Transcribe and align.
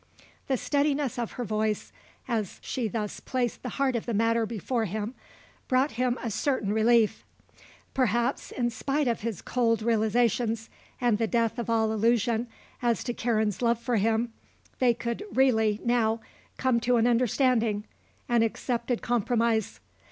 The 0.47 0.57
steadiness 0.57 1.19
of 1.19 1.33
her 1.33 1.43
voice 1.43 1.91
as 2.27 2.57
she 2.63 2.87
thus 2.87 3.19
placed 3.19 3.61
the 3.61 3.69
heart 3.77 3.95
of 3.95 4.07
the 4.07 4.15
matter 4.15 4.47
before 4.47 4.85
him 4.85 5.13
brought 5.67 5.91
him 5.91 6.17
a 6.23 6.31
certain 6.31 6.73
relief. 6.73 7.23
Perhaps, 7.93 8.49
in 8.49 8.71
spite 8.71 9.07
of 9.07 9.19
his 9.21 9.43
cold 9.43 9.83
realizations 9.83 10.71
and 10.99 11.19
the 11.19 11.27
death 11.27 11.59
of 11.59 11.69
all 11.69 11.91
illusion 11.91 12.47
as 12.81 13.03
to 13.03 13.13
Karen's 13.13 13.61
love 13.61 13.77
for 13.77 13.97
him, 13.97 14.33
they 14.79 14.95
could 14.95 15.23
really, 15.31 15.79
now, 15.85 16.19
come 16.57 16.79
to 16.79 16.95
an 16.97 17.05
understanding, 17.05 17.83
an 18.27 18.41
accepted 18.41 19.03
compromise. 19.03 19.79